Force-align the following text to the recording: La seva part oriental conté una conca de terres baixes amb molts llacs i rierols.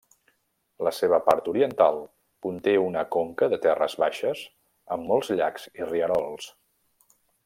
La 0.85 0.91
seva 0.99 1.19
part 1.27 1.49
oriental 1.51 1.99
conté 2.47 2.73
una 2.85 3.03
conca 3.17 3.49
de 3.53 3.59
terres 3.69 3.97
baixes 4.05 4.43
amb 4.97 5.09
molts 5.13 5.31
llacs 5.43 5.69
i 5.81 5.87
rierols. 5.91 6.49